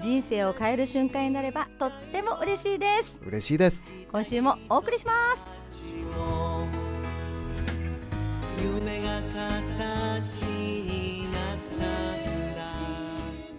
[0.00, 3.22] 人生を変える瞬間になればとっても嬉しいです。
[3.24, 3.86] 嬉しいです。
[4.10, 5.44] 今週もお送りします。
[8.62, 11.86] 夢が形になった
[12.56, 12.74] ら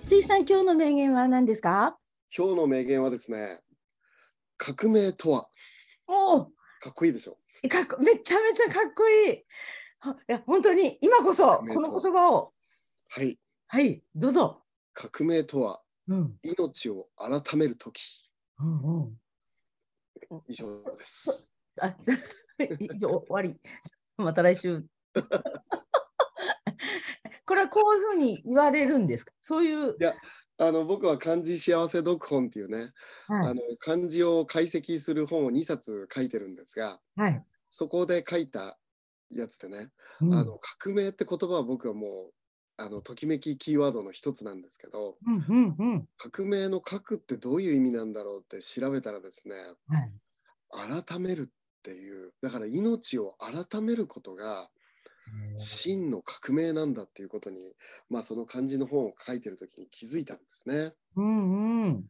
[0.02, 1.98] 水さん今日の名言は何ですか？
[2.36, 3.60] 今日の名言はですね
[4.58, 5.48] 革命とは。
[6.08, 6.46] おお
[6.80, 7.38] かっこいいでしょ。
[7.70, 9.44] かっこめちゃめちゃかっこいい。
[10.02, 12.54] あいや本当に今こそこの言葉を。
[13.10, 13.40] はい。
[13.68, 14.62] はいどうぞ。
[14.94, 15.80] 革命とは。
[15.80, 15.85] うん
[16.44, 18.30] 命を改める時。
[18.60, 19.20] うんうん。
[20.48, 21.52] 以上です。
[21.82, 21.96] あ
[22.60, 23.56] 以上終わり。
[24.18, 24.84] また来週。
[27.46, 29.34] これはこういうふうに言われるんですか？
[29.42, 29.96] そういう。
[30.00, 30.16] いや
[30.58, 32.94] あの僕は漢字幸せ読本っていうね、
[33.28, 33.50] はい。
[33.50, 38.80] あの漢字を解析する本を2冊書いてるんですがはい、そこで書いた
[39.30, 40.34] やつでね、うん。
[40.34, 42.34] あの革命って言葉は僕はもう
[42.78, 46.08] あのときめきキーワードの一つなんですけどうんうんうん。
[46.18, 49.56] 革命の革ってどういう意味なんだろうって調べたらですね
[49.88, 51.04] はい。
[51.06, 51.52] 改めるっ
[51.84, 54.70] ていうだから命を改めることが
[55.58, 57.74] 真の革命なんだっていうことに、
[58.10, 60.94] まあ、その漢字の本を書いてる時に気づいたんですね。
[61.16, 62.06] うんうん。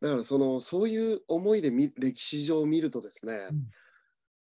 [0.00, 3.70] だからそのそういう思いで見歴史上見るとですね、うん。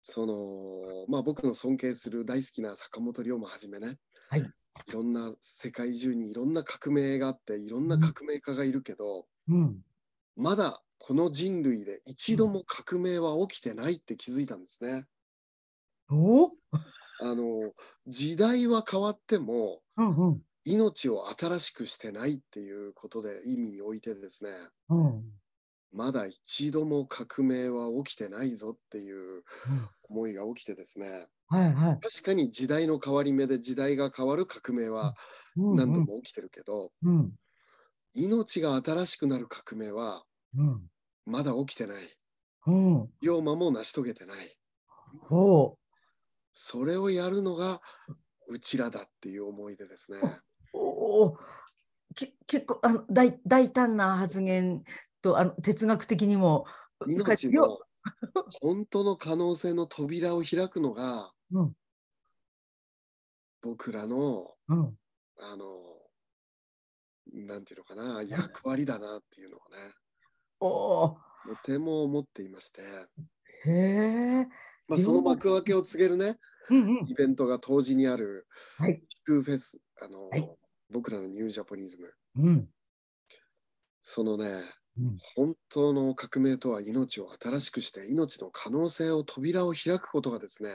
[0.03, 4.51] そのまあ僕の尊敬する大好きな坂本龍馬はじめね、はい
[4.87, 9.85] いろんな世界中にいろんな革命があっていろんな革命家がいるけど、うん。
[10.37, 15.05] まだこの人類で一度も革命は起きてないって気づいたんですね。
[16.11, 16.51] お？
[17.21, 17.73] あの
[18.07, 20.43] 時代は変わってもうんうん。
[20.65, 24.51] 命を新しくしてないっていうことで意味においてですね。
[24.89, 25.25] うん。
[25.93, 29.45] まだ一度も革命は起きてないぞっていう
[30.03, 32.01] 思いが起きてですねはいはい。
[32.01, 35.15] 確かに時代の変わり目で時代が変わる革命は
[35.57, 37.33] 何度も起きてるけど、うん。
[38.15, 40.25] 命が新しくなる革命は
[40.57, 40.89] うん。
[41.27, 41.97] まだ起きてない。
[42.67, 43.09] うん。
[43.23, 44.57] 龍馬も成し遂げてない。
[45.21, 45.77] ほ
[46.53, 47.81] それをやるのが
[48.49, 50.19] うちらだっていう思いでですね。
[50.73, 51.39] うおお。
[52.15, 54.83] け結構あの大大胆な発言
[55.23, 56.67] とあの哲学的にも
[57.07, 57.79] 命の
[58.61, 61.77] 本当の可能性の扉を開くのがうん。
[63.63, 64.99] 僕らのうん。
[65.39, 65.67] あの
[67.47, 69.77] なんていうのかな役割だなっていうのをね。
[70.61, 71.09] おお
[71.47, 72.81] とても思っていまして、
[73.67, 74.47] へえ
[74.89, 76.39] まあ、その幕開けを告げるね
[76.71, 77.07] うんうん。
[77.07, 78.47] イベントが当時にある
[78.79, 79.03] はい。
[79.25, 80.51] フェスあの、はい。
[80.91, 82.13] 僕らのニュージャポニズム。
[82.37, 82.69] うん。
[84.01, 84.47] そのね
[84.99, 85.19] うん。
[85.35, 90.71] 本当の革命とは命を新しくして命の可能性を扉を開くことがですね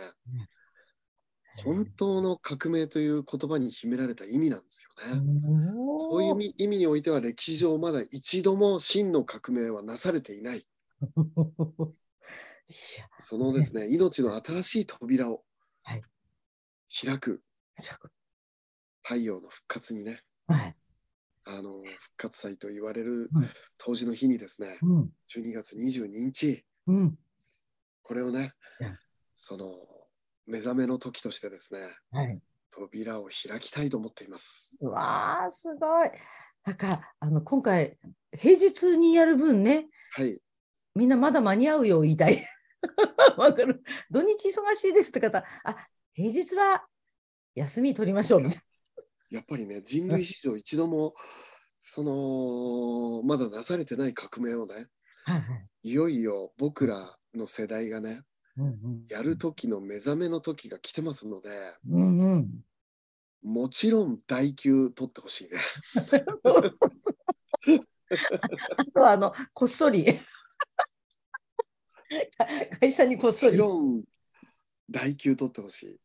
[1.65, 5.21] 本当の革命という言葉に秘められた意味なんですよね。
[5.97, 10.65] そういう意味においては歴史上まだ一度も真の革命はなされていない。
[13.19, 15.43] そのですね、命の新しい扉を
[15.83, 16.03] はい。
[17.05, 17.43] 開く。
[19.03, 20.75] 太陽の復活にね、はい。
[21.43, 23.49] あの復活祭と言われるうん。
[23.77, 25.09] 当時の日にですね、うん。
[25.35, 27.19] 12月22日、うん。
[28.03, 28.99] これをねうん、
[29.33, 29.73] その
[30.47, 31.79] 目覚めの時としてですね、
[32.11, 32.39] はい。
[32.71, 34.77] 扉を開きたいと思っています。
[34.79, 36.11] うわーすごい。
[36.63, 37.97] だからあの今回
[38.37, 40.39] 平日にやる分ねはい、
[40.93, 42.45] みんなまだ間に合うよ言いたい
[43.37, 43.83] わかる。
[44.09, 45.75] 土日忙しいですって方あ
[46.13, 46.83] 平日は
[47.55, 48.41] 休み取りましょう
[49.29, 51.13] やっぱりね、人類史上一度も、
[51.79, 54.87] その、まだなされてない革命をね、
[55.25, 55.63] な、はいはい。
[55.83, 58.23] いよいよ僕らの世代がね、
[59.09, 61.49] やる時の目覚めの時が来てますので、
[61.89, 62.49] うんうん。
[63.43, 65.59] もちろん代給取ってほしいね。
[68.77, 70.05] あとはあのこっそり。
[72.79, 73.53] 会社にこっもそり。
[73.53, 74.03] ちろん
[74.89, 75.99] 代給取ってほしい。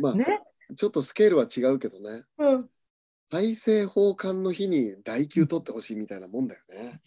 [0.00, 0.40] まあ、ね、
[0.76, 2.70] ちょっとスケールは違うけどね、うん、
[3.30, 7.00] 大政奉還の日に代給取ってほしいみたいなもんだよね。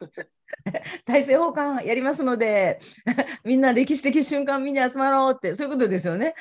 [1.04, 2.78] 大政奉還やりますので
[3.44, 6.34] みんな歴史的瞬間見に集まろうってそういうことですよね。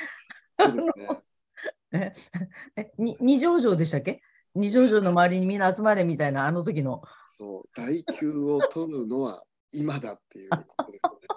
[2.97, 4.21] 二条城でしたっけ？
[4.55, 7.01] 二条城の周りにみんな集まれみたいなあの時の。
[7.25, 11.27] そう、代給を取るのは今だっていうことですよね。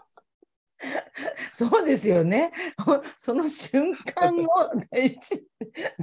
[1.52, 2.52] そうですよね。
[2.78, 4.46] ほ その瞬間を
[4.90, 5.48] 第一、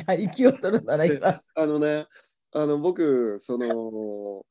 [0.05, 1.41] 第一を取るならで今。
[1.55, 2.05] あのね、
[2.53, 4.43] あの僕、その、ん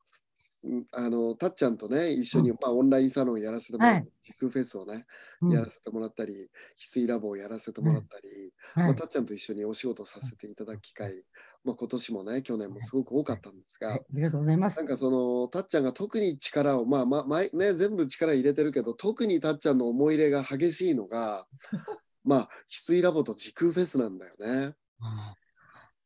[0.93, 2.57] あの、たっちゃんとね、一緒に、うん。
[2.61, 4.09] まあ、オンラインサロンやらせてもらって、はい。
[4.23, 5.05] 時空フェスをね、
[5.41, 5.51] うん。
[5.51, 8.95] やらせてもらったり、翡翠ラボをやらせてもらったり、まあ、はい。
[8.95, 11.23] たっちゃんと一緒にお仕事させていただく機会、
[11.63, 13.99] まあ、今年もね、去年もすごく多かったんですが、はい。
[13.99, 14.77] ありがとうございます。
[14.77, 14.87] なん。
[14.87, 21.45] かそのたっちゃんが特に力をまあまあ前ね全部力入れてるけど特にたっちゃんの思い入れが激しいのが
[22.23, 24.75] まあ翡翠ラボと時空フェスなんだよね。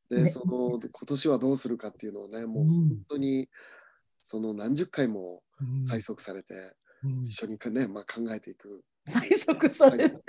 [0.10, 0.30] で、ね。
[0.30, 2.68] その今年はどうするかっていうのをねもううん。
[2.68, 3.50] 本当に
[4.22, 6.54] その何十回もうん催促されて
[7.04, 8.84] うん一緒にね、まあ、考えていく。
[9.08, 10.24] 催促される。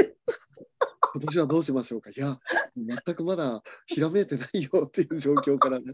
[1.15, 2.39] 今年はどうしましょうかいや
[2.75, 5.93] 全くまだひらめいてないよっていう状況からね。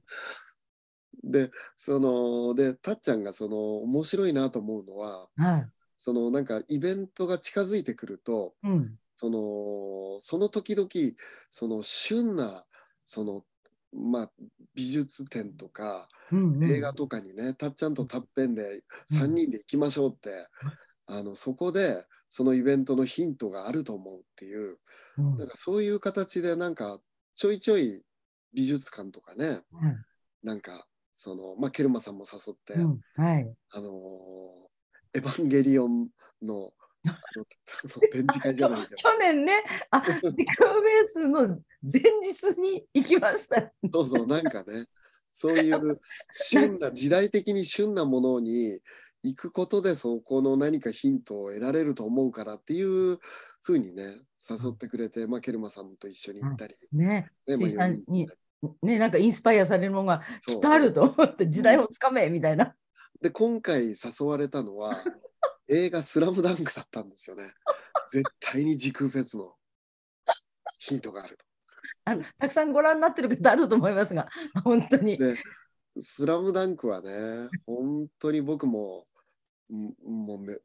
[1.24, 5.68] でそのでたっちゃんがその面白いなと思うのははい。
[5.96, 8.96] そのなんかイベントが近づいてくるとうん。
[9.16, 10.88] そのその時々
[11.50, 12.64] その旬な
[13.04, 13.42] その
[13.92, 14.30] まあ
[14.74, 16.64] 美術展とかうんうん。
[16.70, 20.30] 映画とかにね、たっちゃんとたっぺんで3人で行きましょうって、
[21.06, 24.78] あのそこでそのイベントのヒントがあると思うっていう
[25.16, 25.36] うん。
[25.36, 26.98] なんかそういう形でなんか
[27.34, 28.02] ちょいちょい
[28.52, 30.04] 美術館とかねうん。
[30.42, 30.86] なんか
[31.16, 33.00] そのまあケルマさんも誘って、うん。
[33.14, 33.54] はい。
[33.70, 33.92] あのー
[35.14, 36.08] エヴァンゲリオン
[36.42, 36.70] の
[38.12, 40.44] 展示会じゃない去年ね、あ、ビッグベー
[41.06, 41.40] スの
[41.82, 43.72] 前日に行きました。
[43.92, 44.86] そうそうなんかね。
[45.32, 46.00] そういう
[46.32, 48.80] 旬な時代的に旬なものに
[49.22, 53.18] 行くことでそこの何かヒントを得られると思うからっていう
[53.62, 58.34] ふうにね誘ってくれて、まあ、ケルマさんと一緒に行ったり、ね、ねまあ水さん四人にで、
[58.82, 62.74] ね、なんかインスパイアされるものがきっとあると思って、時代をつかめみたいな。
[63.20, 64.96] で今回誘われたのは
[65.68, 67.52] 映画「スラムダンクだったんですよね
[68.10, 69.54] 絶対に時空フェスの
[70.78, 71.44] ヒントがあると。
[72.04, 74.28] あのたくさんご覧になってる方あると思いますが、
[74.64, 75.18] 本当に。
[75.18, 75.36] で
[76.00, 79.06] 「スラムダンクはね本当に僕も
[79.70, 80.56] んもうめ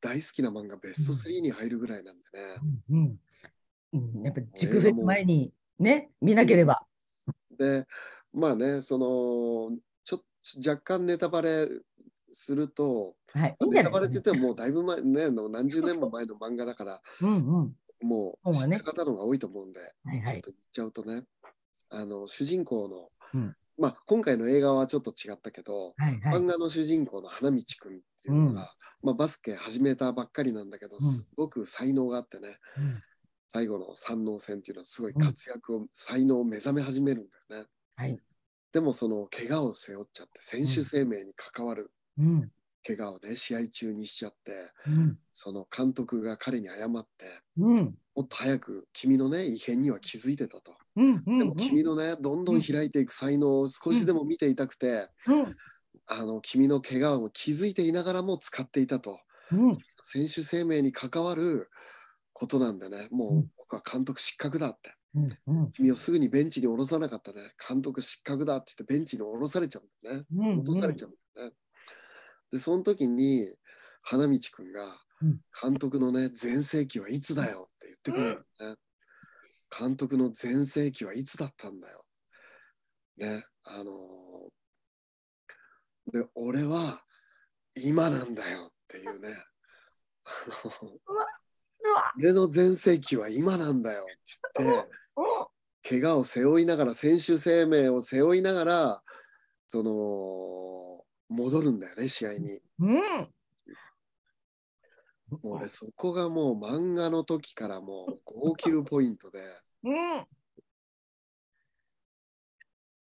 [0.00, 2.40] 大好きな漫画ベスト3に入るぐらいなんでね、
[2.90, 3.18] うん
[3.94, 6.86] うん、やっぱ時空フェス前にね、見なければ。
[7.58, 7.86] で
[8.32, 10.22] まあねそのちょ
[10.58, 11.68] 若干ネタバレ
[12.30, 13.56] するとはい。
[13.68, 17.72] ネタバレって言ってももうだいぶ前ね何十年も前の漫画だからうんうん。
[18.02, 20.24] もう知ってる方の方が多いと思うんで、はいはい。
[20.24, 21.22] ちょっと言っちゃうとね
[21.90, 23.08] あの主人公の、
[23.40, 26.46] うんまあ今回の映画はちょっと違ったけど、はいはい漫。
[26.46, 28.72] 画の主人公の花道くんっていうのが、
[29.02, 33.02] まあ、バスケ始めたばっかりなんだけど、んすごく才能があってねうん
[33.54, 37.68] 最後の三能戦っていうのはすごい活躍を、才能を目覚め始めるんだよね。
[37.94, 38.18] はい。
[38.72, 42.50] でもその怪我を背負っちゃって選手生命に関わるうん。
[42.86, 44.52] 怪我をね試合中にしちゃって
[44.86, 45.18] うん。
[45.32, 47.24] その監督が彼に謝って
[47.58, 47.94] うん。
[48.14, 50.74] もっと早く君のね異変には気づいてたと。
[50.96, 51.22] うん。
[51.26, 51.38] うん。
[51.38, 55.56] でも君のねどんどん開いていく才能を少しでも見ていたくて、うん。
[56.06, 59.18] あの君の怪我を気づいていながらも使っていたと。
[59.52, 59.78] うん。
[60.02, 61.70] 選手生命に関わる
[62.32, 64.94] ことなんでね、もうう僕は監督失格だって。
[65.14, 65.62] うん。
[65.62, 65.72] うん。
[65.72, 70.24] 君をすぐにベンチに下ろさなかったね、監督失格だって言ってベンチに下ろされちゃうんだよね。
[70.36, 70.58] うん。
[70.60, 71.54] 落とされちゃうんだよね。
[72.54, 73.52] で、その時に
[74.02, 74.84] 花道くんが
[75.20, 78.76] うん監督のね、全盛期はいつだよって言ってくれるのね。
[79.76, 82.04] 監督の全盛期はいつだったんだよ。
[83.16, 84.54] ね、あのー
[86.12, 87.02] で、俺は
[87.82, 89.36] 今なんだよっていうね。
[92.16, 94.06] 俺の全盛期は今なんだよっ
[94.54, 94.90] て言って、
[95.88, 99.02] 怪我を背負いながら、選手生命を背負いながら、
[99.66, 102.60] その、戻るんだよね、試合に。
[102.78, 102.98] うん。
[105.30, 109.40] もう俺、そこがもう漫画の時からもう号泣ポイントで、
[109.84, 110.26] うん。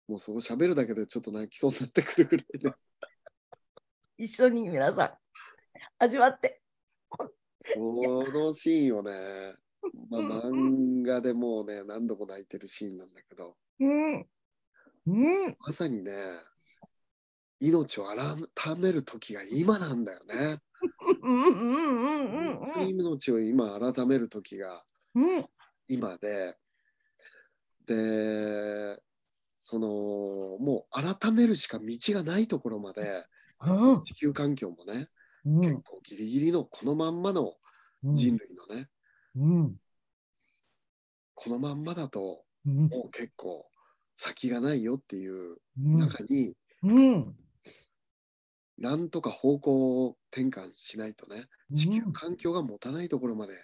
[0.09, 2.73] もうそう喋るだけでちょっと泣きそうになってくるぐらいで、
[4.19, 5.13] 一緒に皆さん
[5.99, 6.61] 味わって。
[7.61, 9.13] そのシーンをね、
[10.11, 14.27] まあ、漫画でもうね、何度も泣いてるシーンなんだけど、うん。
[15.07, 15.57] うん。
[15.61, 16.13] まさにね、
[17.63, 20.59] 命を改める時が今なんだよね。
[22.89, 24.83] 命を今改める時が
[25.15, 25.45] うん。
[25.89, 26.57] 今で、
[27.87, 29.01] で、
[29.61, 29.87] その、
[30.59, 33.25] もう改めるしか道がないところまで、
[33.61, 34.05] うん。
[34.05, 35.09] 地球環境もね、
[35.45, 35.61] うん。
[35.61, 37.55] 結構ギリギリのこのまんまの
[38.03, 38.89] 人類のね、
[39.37, 39.77] うん。
[41.35, 42.89] このまんまだとうん。
[42.89, 43.67] もう結構
[44.17, 45.99] 先がないよっていううん。
[45.99, 47.37] 中に、うん。
[48.79, 53.55] なんとか方向転換しないとね地球うん環境が持たないところまで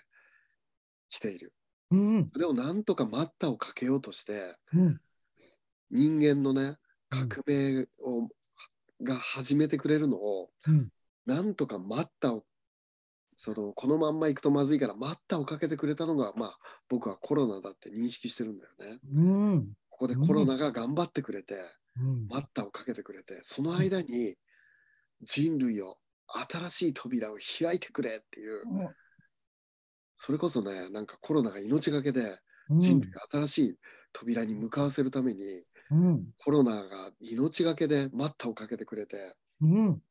[1.09, 1.53] 来ている。
[1.91, 2.31] うん。
[2.33, 5.01] それをなんとか待ったをかけようとしてうん。
[5.91, 6.77] 人間のね
[7.11, 8.29] うん革命を、
[9.03, 10.89] が始めてくれるのをうん。
[11.27, 12.45] なんとか待ったを
[13.35, 18.99] そのこのまんま行くとまずいから待ったをかけてくれたのがまあ僕はコロナだって認識してるんだよね。
[19.15, 19.69] うん。
[19.91, 21.55] ここでコロナが頑張ってくれて、
[22.01, 22.27] うん。
[22.29, 24.37] 待ったをかけてくれてその間に
[25.23, 25.99] 人類を
[26.51, 28.63] 新しい扉を開いてくれっていう
[30.17, 32.39] それこそねなんかコロナが命がけで
[32.71, 32.81] うん。
[32.81, 33.79] 人類が新しい
[34.13, 36.25] 扉に向かわせるためにうん。
[36.37, 39.17] コロナが命がけで待ったをかけてくれて
[39.61, 40.03] うん。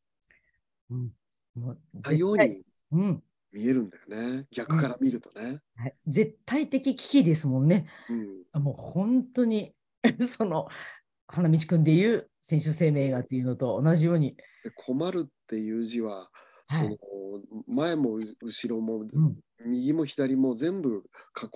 [0.89, 1.11] うん。
[1.55, 3.23] もう多様にうん。
[3.51, 4.03] 見えるんだよ
[4.37, 5.59] ね逆から見るとね。
[5.75, 7.87] はい絶対的危機ですもんね。
[8.09, 9.75] うんもう本当に
[10.27, 10.67] その
[11.27, 16.29] 花道くんでいう選手生命がっていうのと同じように、で困るっていう字は、
[16.67, 16.87] はい。
[16.87, 16.95] その
[17.67, 19.39] 前もう後ろも、うん。
[19.65, 21.03] 右も左も全部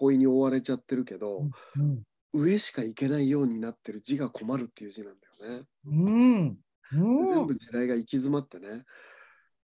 [0.09, 2.03] 囲いに覆われちゃってるけど、うん。
[2.33, 5.65] 上しか行けないようになってる字が困るっていう字なんだよね。
[5.85, 6.57] うん。
[6.93, 8.83] 全部時代が行き詰まってね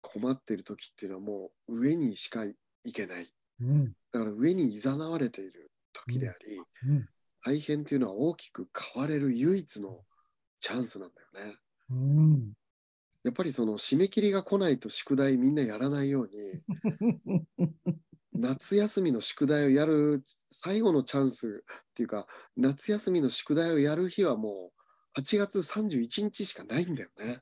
[0.00, 2.56] 困ってる時っていうのはもう上にしか行
[2.92, 3.28] けない。
[3.60, 3.92] うん。
[4.12, 6.56] だから上に誘われている時であり、
[6.90, 7.08] うん。
[7.44, 10.04] 大変っていうのは大きく変われる唯一の
[10.60, 11.56] チャンスなんだよね。
[13.26, 17.44] うんやっぱりその締め切りが来ないと宿題みんなやらないように
[18.32, 24.70] 夏休みの宿題をやる最後のチャンスっていうか夏休みの宿題をやる日はも
[25.16, 27.40] う8月31日しかないんだよね。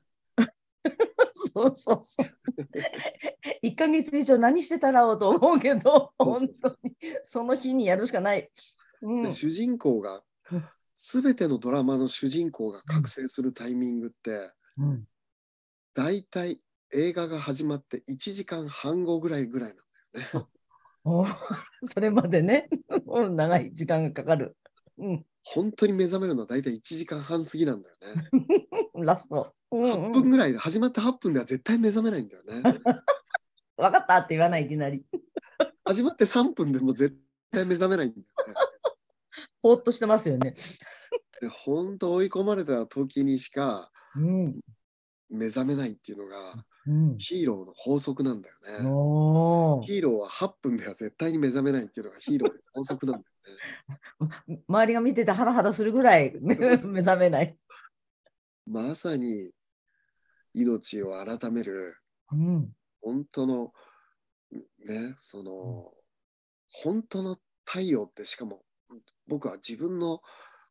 [1.33, 2.27] そうそうそう。
[3.63, 8.49] 1ヶ月以上何してたらおうと思うけど、本当にその日にやるしかない。
[9.01, 10.63] うんで主人公がうん
[10.97, 15.07] 全てのドラマの主人公が覚醒するタイミングってうん
[15.95, 16.59] 大体
[16.93, 19.77] 映画が始まって1時間半後ぐらいぐらいなん
[20.23, 20.45] だよね。
[21.07, 21.25] お
[21.83, 22.67] それまでね、
[23.05, 24.57] もう長い時間がかかる。
[24.97, 28.29] うん、本当に目覚めるのは大体1時間半過ぎなんだよね。
[28.95, 29.55] ラスト。
[29.71, 32.61] うんうん8分ぐらいで始まって8分では絶対目覚めないんだよね。
[33.77, 35.05] 分かったって言わないいきなり。
[35.85, 37.17] 始まって3分でも絶
[37.51, 38.53] 対目覚めないんだよね。
[39.61, 40.55] ぼーっとしてますよね。
[41.39, 44.59] で本当追い込まれた時にしかうん。
[45.29, 46.37] 目覚めないっていうのが
[46.87, 47.17] うん。
[47.17, 48.89] ヒーローの法則なんだよね。
[48.89, 54.63] おーヒーローは8分では絶対に目覚めないっていうのがヒーローの法則なんだよね。
[54.67, 57.57] 周りが見ててハラハラするぐらい目目覚めない。
[58.67, 59.51] まさに
[60.53, 61.97] 命を改める
[62.31, 62.75] うん。
[63.01, 63.73] 本当の
[64.51, 65.91] ねその
[66.71, 68.63] 本当の太陽ってしかも
[69.27, 70.21] 僕は自分の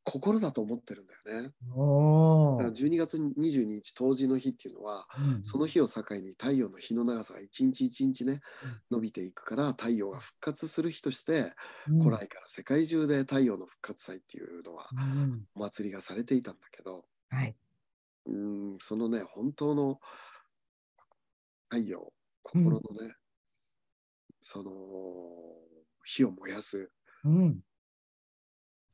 [0.04, 1.52] 心だと思ってるんだよね。
[1.74, 5.06] おだから12月22日冬至の日っていうのは
[5.42, 8.40] その日を境に太陽の日の長さが一日一日ね
[8.90, 11.52] 伸びていくから太陽が復活する日として
[11.98, 17.56] 古来から世界中で太陽の復活祭っていうのはうんお祭りがされていたんだけどはい。
[18.26, 18.32] う
[18.74, 20.00] んそのね本当の
[21.68, 23.14] 太陽心のね、
[24.42, 24.70] その
[26.04, 26.90] 火を燃やす
[27.24, 27.62] うん。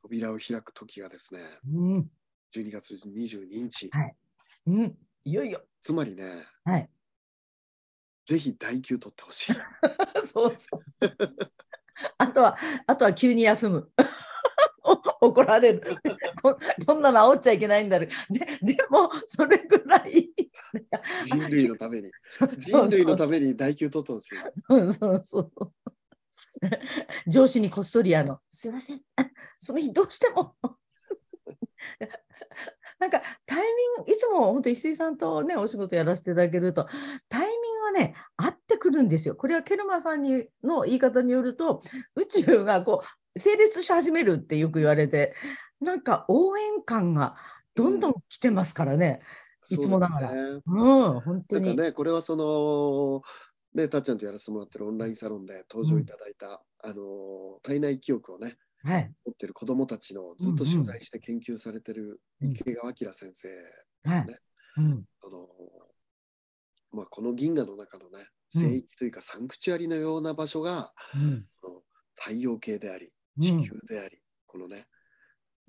[0.01, 1.41] 扉を開く時がですね
[1.71, 2.09] うん。
[2.55, 4.15] 12月22日、はい
[4.67, 4.97] うん。
[5.23, 5.61] いよいよ。
[5.79, 6.25] つまりね
[6.63, 6.89] はい。
[8.25, 9.55] ぜひ代休取ってほしい
[10.25, 10.81] そうそう。
[12.17, 13.91] あとは、あとは急に休む。
[14.83, 14.93] お
[15.29, 15.83] 怒られる
[16.41, 16.57] こ。
[16.85, 18.07] こんなの煽っちゃいけないんだで。
[18.61, 20.33] でも、それぐらい。
[21.23, 22.11] 人類のために
[22.57, 25.73] 人類のために代休取ってほしいそうそうそう。
[27.27, 29.01] 上司にこっそりあの、すいません、
[29.59, 30.55] その日どうしても。
[32.99, 33.63] なんかタイミ
[34.01, 36.87] ング、いつも本当石井さんとね、お仕事やらせていただけると、
[37.29, 39.35] タイミングがね、合ってくるんですよ。
[39.35, 41.81] これはケルマさんにの言い方によると、
[42.15, 43.01] 宇宙がこ
[43.35, 45.33] う、成立し始めるってよく言われて、
[45.79, 47.35] なんか応援感が
[47.73, 49.21] どんどん来てますからね。
[49.69, 51.67] いつもながらそうねうん、本当に。
[51.67, 53.21] なんかね、これはその、
[53.73, 59.11] ね、たっちゃんとやらせてもらってるオンラインサロンで登場いただいた、あの体内記憶をね、はい。
[59.25, 63.47] 持ってる子どもたちのずっと取材して研究されてるうん池川明先生
[64.03, 64.25] はい。
[64.25, 64.39] ね
[64.77, 65.05] うん。
[65.21, 65.47] その
[66.93, 71.45] まあ、この銀河の中のねうん聖域というかサンクチュアリのような場所が、うん。
[72.15, 74.87] 太陽系でありうん地球であり、このね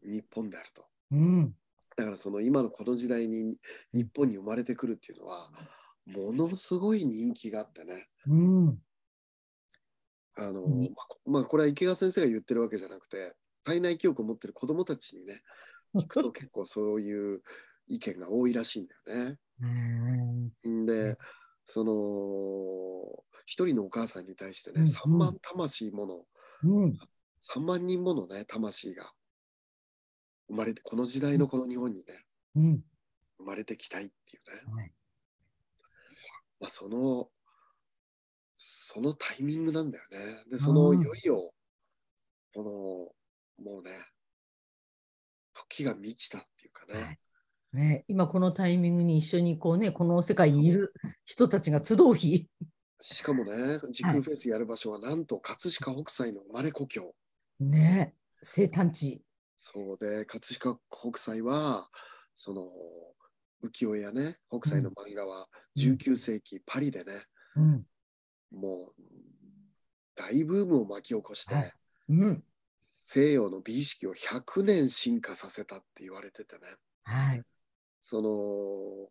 [0.02, 1.54] 日本であるとうん。
[1.96, 3.58] だからその今のこの時代に
[3.92, 5.50] 日本に生まれてくるっていうのは
[6.06, 8.08] ものすごい人気があってね。
[8.26, 8.78] うん。
[10.36, 10.94] あの、うん。
[11.26, 15.42] まあこれは池川先生が言ってるわけじゃなくて体内記憶を持ってる子どもたちにね
[15.94, 17.42] 聞くと結構そういう
[17.86, 19.38] 意見が多いらしいんだよね。
[20.86, 21.18] で、
[21.64, 24.88] その、一人のお母さんに対してね、うん。
[24.88, 26.26] 3万魂もの、
[26.64, 26.98] うん。
[27.42, 29.12] 3万人ものね、魂が
[30.48, 32.24] 生まれて、この時代のこの日本にね、
[32.56, 32.84] うん。
[33.38, 34.92] 生まれてきたいっていうね。
[36.62, 37.28] はいまあ、その、
[38.56, 40.44] そのタイミングなんだよね。
[40.50, 41.52] で、その、うんいよいよ、
[42.54, 43.14] こ
[43.58, 43.90] の、もうね、
[45.52, 47.02] 時が満ちたっていうかね。
[47.02, 47.18] はい
[47.72, 50.92] ね、今このタイミングに一緒にこうねこの世界にいる
[51.24, 52.46] 人たちが集う日。
[53.00, 57.14] しかもね、時空フェスやる場所はなんと葛飾北斎の生まれ故郷。
[57.58, 59.22] ね生誕地。
[59.56, 61.88] そうで、葛飾北斎は、
[62.34, 62.68] その、
[63.62, 65.38] 浮世絵やね、北斎の漫画は。
[65.38, 65.44] うん
[65.76, 67.12] 19世紀パリでね、
[67.56, 67.86] うん。
[68.50, 69.02] もう
[70.14, 71.72] 大ブームを巻き起こして、はい。
[72.10, 72.44] うん。
[73.00, 76.62] 西洋の美意識を100年進化させたって言われててね。
[77.04, 77.42] はい
[78.04, 78.30] その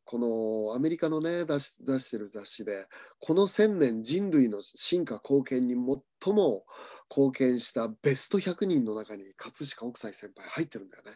[0.04, 2.88] このアメリカのね出し出してる雑誌で
[3.20, 6.66] この1000年人類の進化貢献に最も
[7.10, 11.12] 貢献したベスト100人の中に葛飾北斎先輩入ってるんだよね。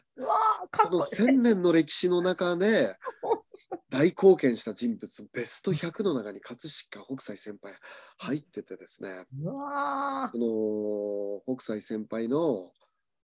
[0.71, 1.27] このこいい。
[1.27, 2.95] 1000年の歴史の中で
[3.91, 7.75] 大貢献した人物ベスト100の中に葛飾北斎先輩
[8.19, 12.71] 入っててですねこの北斎先輩の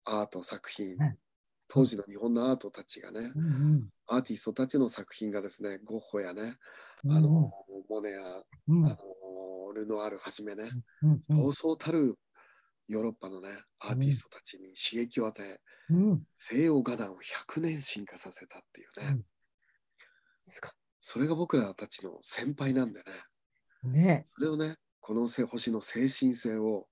[0.06, 1.18] アート作品はい
[1.68, 3.90] 当時の日本のアートたちがねーうん。
[4.08, 6.56] アーティストたちの作品がですねゴッホやね
[7.04, 7.52] うんあの
[7.90, 8.22] モネや
[8.68, 8.86] うん。
[8.86, 8.96] あの
[9.74, 10.70] ルノアールはじめね
[11.04, 12.16] うんうんそうそうたる
[12.88, 13.50] ヨーロッパのね
[13.82, 15.60] アーティストたちに刺激を与え
[15.90, 16.24] うん。
[16.38, 19.24] 西洋画壇を100年進化させたっていうね、うん。
[20.46, 20.62] す
[21.00, 23.02] それが僕らたちの先輩なんで
[23.84, 23.92] ね。
[23.92, 24.22] ね。
[24.26, 26.88] それをねこの星の精神性を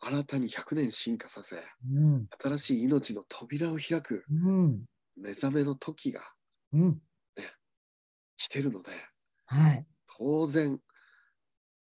[0.00, 1.56] 新たに100年進化させ
[1.90, 4.84] うん新しい命の扉を開くうん
[5.16, 6.20] 目覚めの時が
[6.72, 7.02] うん
[8.36, 8.90] 来てるので
[9.46, 9.86] はい
[10.18, 10.78] 当然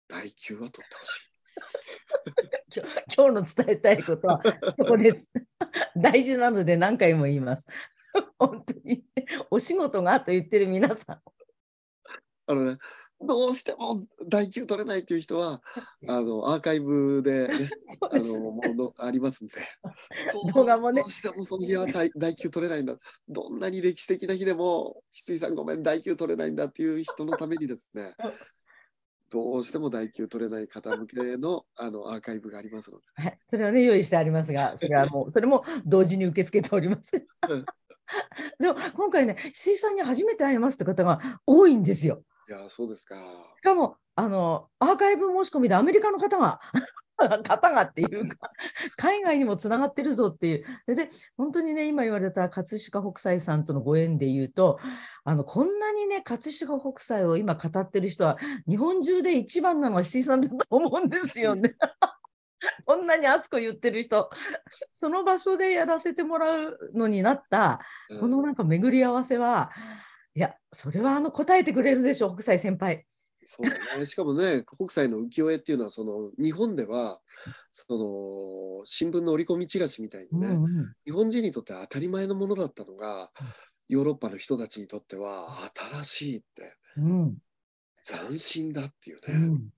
[0.07, 1.21] 第9は取ってほしい。
[2.75, 4.41] 今日今日の伝えたいことは
[4.77, 5.29] そこです。
[5.95, 7.67] 大事なので何回も言います。
[8.37, 9.03] 本当に
[9.49, 11.21] お仕事がと言ってる皆さん。
[12.45, 12.77] あのね、
[13.21, 15.61] どうしても第9取れないっていう人は、
[16.07, 17.69] あのアーカイブで、 ね、
[18.01, 19.53] あのものありますんで、
[20.53, 21.01] 動画もね。
[21.01, 22.97] どうしてもその日は第第9取れないんだ。
[23.29, 28.13] どんなに歴史的な日でも、翡翠さんごめん、第9取れないんだっていう人のためにですね、
[29.29, 37.25] どうしても第9取れない方向けのあのアーカイブがありますので、はい、それはね用意してありますが、それはもうそれも同時に受け付けております。
[38.59, 42.21] でも今回ね、石井さんに初めて会いますって方が多いんですよ。
[42.47, 43.15] いや、そうですか。
[43.15, 46.59] しかもあのアーカイブ申し込みでアメリカの方が
[47.43, 48.51] 方がっていうか
[48.97, 54.79] 海外にもつながってるぞっていうでで本当にね今言われた葛飾北斎さんとのご縁で言うと
[55.23, 61.75] あのこんなにね葛飾北斎を今語ってる人は日本中で一番なのは石井さんだと思うんですよね。
[62.85, 64.29] こんなに熱く言ってる人
[64.93, 69.71] その場所でやらせてもらうのになったうんこのなんか巡り合わせは
[70.35, 73.05] いやそれはあの答えてくれるでしょう北斎先輩。
[73.45, 74.05] そうだね。
[74.05, 77.19] しかもね、北斎の浮世絵っていうのは、その日本では、
[77.71, 83.29] その新聞の折り込みチラシみたいにね、うんうん日本人にとっては当たり前のものだったのが、
[83.89, 85.45] ヨーロッパの人たちにとっては
[86.01, 87.37] 新しいって、うん
[88.05, 89.33] 斬新だっていうね。
[89.33, 89.69] うん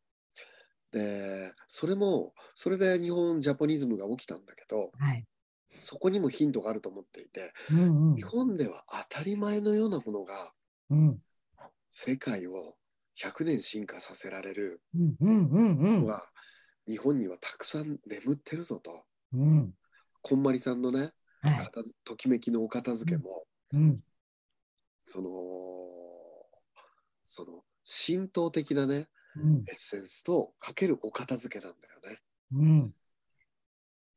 [0.92, 5.26] で、それも、それで日本ジャポニズムが起きたんだけど、はい
[5.70, 8.16] そこにもヒントがあると思っていて、うんうん。
[8.16, 10.34] 日本では当たり前のようなものが
[10.90, 11.20] うん。
[11.92, 12.76] 世界を
[13.18, 16.00] 100年進化させられるうんうんうんうん。
[16.02, 16.22] のが、
[16.88, 19.06] 日本にはたくさん眠ってるぞと。
[19.34, 19.74] うん。
[20.22, 21.70] こんまりさんのね、はい。
[22.04, 24.00] ときめきのお片付けも、うん。
[25.06, 25.30] その、
[27.24, 29.58] その、浸透的なね、うん。
[29.68, 32.22] エッセンスとかけるお片付けなんだよね。
[32.54, 32.96] うん。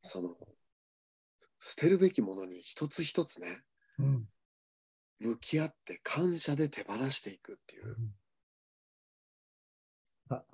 [0.00, 0.36] その、
[1.58, 3.62] 捨てるべきものに一つ一つね、
[3.98, 4.28] うん。
[5.20, 7.96] 向き合って感謝で手放していくっていう。
[10.30, 10.44] あ。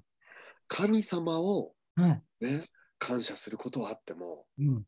[0.68, 2.08] 神様をは
[2.40, 2.44] い。
[2.44, 2.64] ね、
[2.98, 4.84] 感謝することはあっても、うん。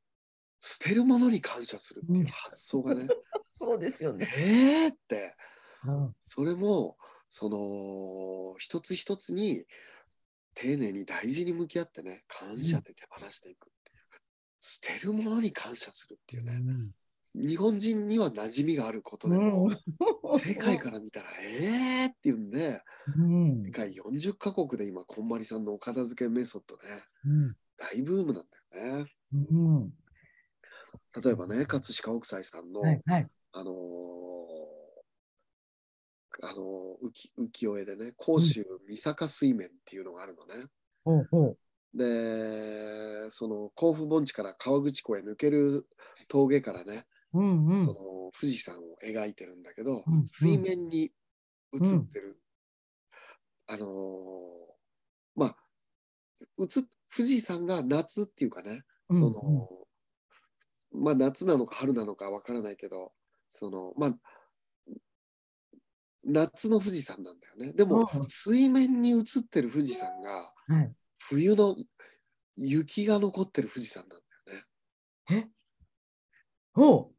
[0.58, 3.06] 捨てるものに感謝するっていううん発想がね、
[3.52, 4.26] そうですよね。
[4.36, 5.36] えーって、
[5.84, 6.16] うん。
[6.24, 6.98] それも、
[7.28, 9.64] その、一つ一つに
[10.54, 13.70] 丁寧に大事に向き合ってね、感謝で手放していく。
[14.68, 16.60] 捨てるものに感謝するっていうね、
[17.36, 19.38] 日本人には馴染みがあることで。
[19.38, 19.70] も、
[20.36, 22.82] 世界から見たら、えーっていうんで、
[23.16, 23.60] うん。
[23.60, 26.82] 世界40カ国で今、こんまりさんのお片付けメソッドね、
[27.24, 27.56] うん。
[27.76, 29.12] 大ブームなんだよね。
[29.32, 29.90] うん。
[31.24, 33.28] 例えばね、葛飾北斎さんの、はいはい。
[33.52, 33.76] あのー
[36.42, 36.62] あの
[37.02, 40.66] 浮浮世絵でね甲州三坂水面っていうのがあるのね。
[41.02, 41.58] ほうほう。
[41.96, 45.86] でその甲府盆地から川口湖へ抜ける
[46.28, 47.86] 峠からね、うんうん。
[47.86, 47.98] その
[48.38, 51.10] 富士山を描いてるんだけど、うん水面に
[51.72, 52.40] 映ってる、
[53.68, 53.88] あのー
[55.34, 55.56] まあ
[56.58, 59.68] 映っ富士山が夏っていうかね、うんその
[60.92, 63.12] まあ夏なのか春なのかわからないけど
[63.48, 64.14] そのまあ
[66.24, 67.72] 夏の富士山なんだよね。
[67.72, 68.24] でも、うん。
[68.24, 70.30] 水面に映ってる富士山が
[70.66, 70.92] はい。
[71.28, 71.76] 冬の
[72.56, 74.66] 雪が残ってる富士山なんだよね
[75.30, 75.48] え？
[76.74, 77.12] ほ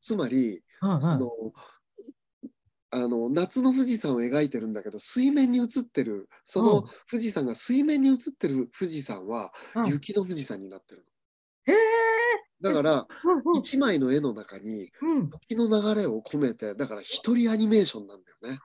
[0.00, 0.86] つまりう。
[0.86, 1.00] はいはい。
[1.02, 1.30] その
[2.90, 11.04] あの夏の富士山を描いてるんだけど水面に映ってるそのうん富士山が水面に映ってる富士山ははい雪の富士山になってる
[11.66, 11.76] へえ。
[12.60, 12.70] の。
[12.70, 15.30] だからうんうん一枚の絵の中にうん。
[15.30, 18.60] 時の流れを込めてだから一人アニメーションなんだよね。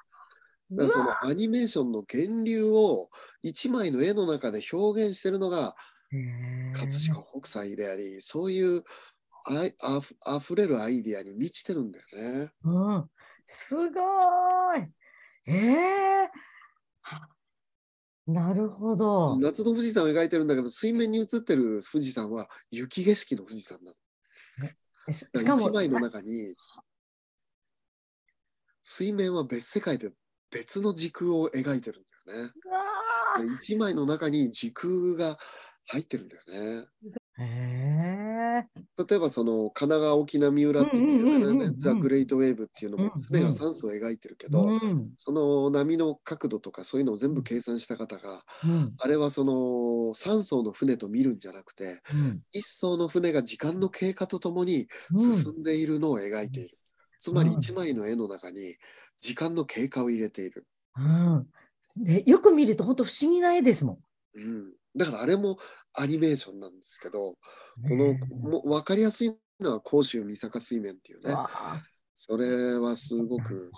[0.71, 3.09] だからそのアニメーションの源流を
[3.41, 5.75] 一枚の絵の中で表現してるのが
[6.73, 8.83] 葛飾北斎でありそういう
[9.47, 12.05] あいあふあふれるアイディアに満ちてるんだよ
[12.43, 12.51] ね。
[12.63, 13.09] うん。
[13.47, 14.91] すごーい。
[15.47, 15.53] え
[16.25, 16.31] え
[17.01, 17.29] は
[18.27, 19.37] なるほど。
[19.39, 23.97] 夏の富士山を描いてるんだけど水面に映ってる富士山は雪景色の富士山なの。
[25.09, 26.53] えしだかも、一枚の中に
[28.83, 30.11] 水面は別世界で
[30.51, 32.51] 別の時空を描いてるんだよね。
[33.63, 35.37] 一枚の中に時空が
[35.87, 36.87] 入ってるんだよね。
[37.37, 45.13] 例えばその神奈川沖波浦っていう有ねザ・グレート・ウェーブっていうのもうんうん船が酸素を描いてるけど、うん。
[45.17, 48.93] その波の角度とかそういうのを全部計算した方がうん。
[48.97, 49.53] あれはその
[50.13, 52.41] 3艘の船と見るんじゃなくてうん。
[52.51, 56.77] 一艘の船が時間の経過とともにうん進んでいるのを描いている。
[57.17, 58.75] つまりうん一枚の絵の中に
[59.21, 60.65] 時間の経過を入れている。
[60.97, 61.47] うん。
[61.97, 63.99] で、よく見ると本当不思議な絵ですも
[64.35, 65.57] うん、だからあれも
[65.97, 67.33] アニメーションなんですけど、ん。
[67.33, 67.37] こ
[67.83, 71.35] のねも分かりやすいのは甲州三坂水面っていうえね。
[72.15, 73.71] それはすごく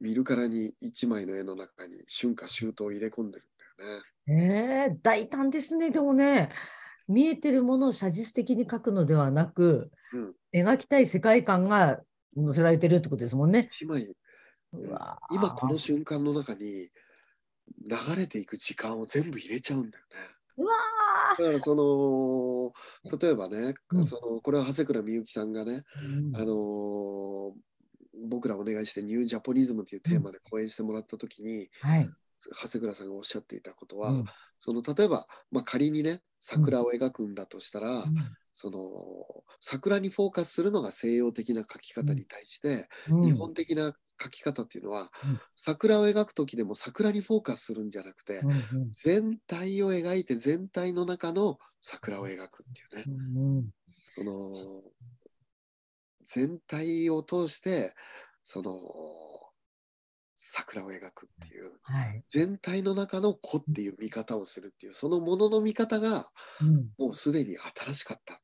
[0.00, 4.02] 見るからに一枚の絵の中に春夏秋冬を入れ込んでるんだよね。
[4.28, 5.90] ええ大胆ですね。
[5.90, 6.50] でもね、
[7.08, 12.00] 見えてるものを写実的に描くのではなく、うん描きたい世界観が
[12.34, 13.68] 載せられてるってことですもんね。
[13.70, 14.16] 一枚
[15.30, 16.90] 今この瞬間の中に流
[18.16, 20.64] れていく時間を全部入れちゃうんだよね。
[21.38, 22.72] だからその
[23.18, 24.06] 例えばね、うん。
[24.06, 26.36] そのこれは長谷倉美幸さんがね、うん。
[26.36, 27.52] あのー
[28.28, 32.10] 僕らお願いしてニュージャポニズムというテーマで講演してもらった時に、はい。
[32.62, 34.24] 長谷倉さんがおっしゃっていたことは、うん。
[34.58, 38.04] その例えば、まあ、仮にね桜を描くんだとしたら、
[38.52, 38.80] その
[39.60, 43.22] 桜にフォーカスするのが西洋的な描き方に対して、うん。
[43.22, 45.08] 日本的な描き方っていうのは、うん。
[45.54, 48.40] 桜を描く時でも桜にフォーカスするんじゃなくて、
[48.90, 53.70] 全体を描いて全体の中の桜を描くっていうね、うん
[54.08, 54.82] その
[56.22, 57.94] 全体を通して
[58.42, 58.80] その
[60.36, 61.72] 桜を描くっていう。
[61.82, 62.22] はい。
[62.30, 66.26] 全体の中の子っていう見方をするっていうそのものの見方が
[66.60, 66.88] うん。
[66.98, 68.40] もうすでに新しかった。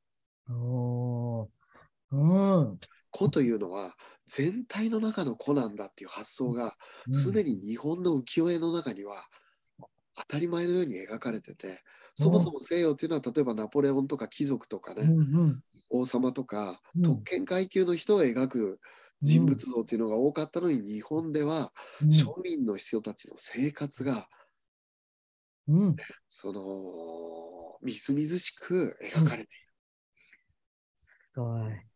[2.11, 2.79] うん。
[3.11, 3.95] 子というのは
[4.35, 6.75] 全体の中の子なんだっていう発想が
[7.07, 7.15] うん。
[7.15, 9.17] すでに日本の浮世絵の中には
[10.15, 11.81] 当たり前のように描かれてて
[12.15, 15.15] そもそも西洋っていうのは例えばナポレオンとか貴族とかね、
[15.91, 17.03] 王様とかうん。
[17.03, 18.81] 特権階級の人を描く
[19.23, 22.09] 人物像っていうのが多かったのに日本ではうん。
[22.09, 24.29] 庶民の人たちの生活が
[25.69, 25.97] うん。
[26.29, 29.73] そのみずみずしく描かれている、
[31.33, 31.92] すごい。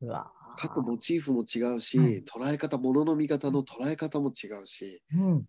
[0.00, 0.40] うわー。
[0.58, 5.02] 各モチーフも違うし、はい捉え方ものの見方の捉え方も違うし。
[5.14, 5.48] うん。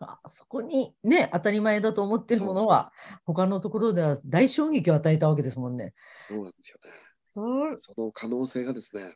[0.00, 2.92] あそこにね、当たり前だと思ってるものは、
[3.24, 5.94] 他のところでは大衝撃を与えたわけですもんね。
[6.12, 6.90] そうなんですよね。
[7.34, 7.76] そう。
[7.80, 9.14] その可能性がですね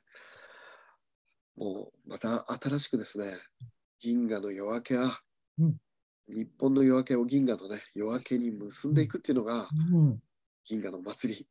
[1.56, 3.26] もうまた新しくですね
[3.98, 5.20] 銀河の夜明けは、
[5.58, 5.76] うん。
[6.28, 10.22] 日本の夜明けを銀河のね夜明けに結んでいくっていうのがうん。
[10.64, 11.46] 銀河の祭り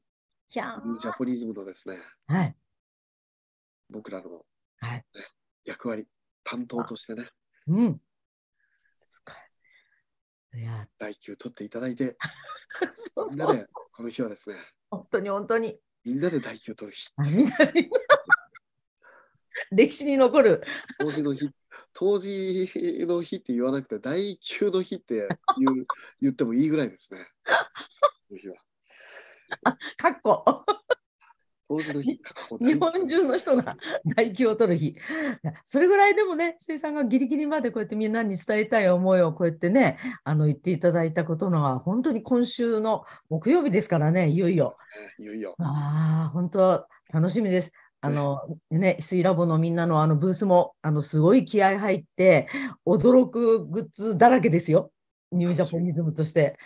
[0.51, 1.95] ひゃーニュージャポニズムのですね
[2.27, 2.53] はい。
[3.89, 4.45] 僕らの
[4.81, 5.05] はい。
[5.63, 6.05] 役割
[6.43, 7.23] 担当としてね
[7.67, 8.01] うん。
[10.99, 12.17] 第9取っていただいて
[12.93, 13.37] そうそう。
[13.37, 14.57] みんなでこの日はですね
[14.89, 15.79] 本当に本当に。
[16.03, 17.13] みんなで第9取る日
[19.71, 20.61] 歴史に残る。
[20.99, 21.49] 当時の日
[21.93, 22.67] 当時
[23.07, 25.85] の日って言わなくて第9の日って言う
[26.19, 28.61] 言ってもいいぐらいですね この日は
[29.97, 30.65] かっこ。
[31.71, 32.19] 当時の日
[32.77, 34.97] 本中の人が唾液を取る日。
[35.63, 44.75] それぐらいでもね、水さんがギリギリまでこうやってみんなに伝えたい思いをこうやってね、あの言っていただいたことのは、本当に今週の木曜日ですからね、いよいよ。
[45.17, 45.55] いよいよ。
[45.59, 47.71] ああ、本当楽しみです。
[48.01, 52.47] あのね、水ラボのみんなのあのブースもあのすごい気合入って
[52.85, 54.91] 驚くグッズだらけですよ。
[55.31, 56.57] ニュージャポニズムとして。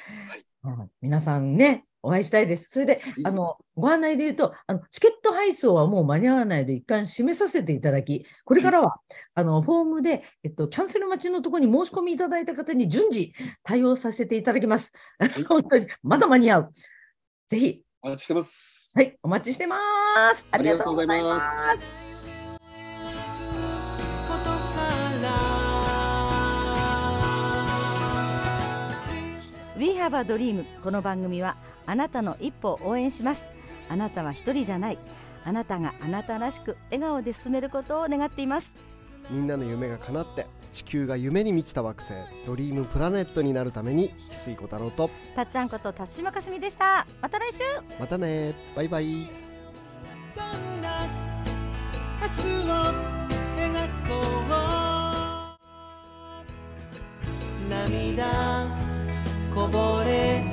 [0.64, 2.70] うん皆さんね、お会いしたいです。
[2.70, 9.00] それで、あのご案内で言うとあの、チケット配送はもう間に合わないので、一旦締めさせていただき、これからは、
[9.34, 14.94] あのフォームで、えっと、キャンセル待ちのところに申し込みいただいた方に順次対応させていただきます。
[15.50, 16.72] 本当にまだ間に合う。
[17.48, 18.94] ぜひお待ちしてます。
[18.96, 19.78] はい、お待ちしてま
[20.34, 20.48] す。
[20.52, 22.05] ありがとうございます。
[30.06, 33.48] We have a dream この番組はあなたの一歩を応援します。
[33.90, 35.00] あなたは一人じゃない。
[35.44, 38.76] あなたがあなたらしく笑顔で進めることを願っています。
[39.32, 42.14] みんなの夢が叶って地球が夢に満ちた惑星
[42.46, 47.08] ドリームプラネットになるために翡翠小太郎とたっちゃんこと田島かすみでした。
[47.20, 47.64] また来週。
[48.00, 48.54] またね。
[48.76, 49.06] バイバイ。
[50.36, 51.08] どんな
[52.22, 52.74] 明日を
[53.58, 53.74] 描
[54.08, 54.14] こ
[57.66, 57.70] う。
[57.72, 58.95] 涙
[59.56, 60.44] こぼれ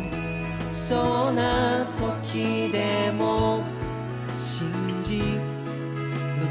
[0.73, 3.65] そうな時でも
[4.39, 4.71] 信
[5.03, 5.25] じる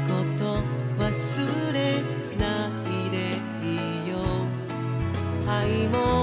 [0.06, 0.62] こと
[1.02, 2.02] 忘れ
[2.36, 4.18] ないでいいよ
[5.48, 6.21] 愛も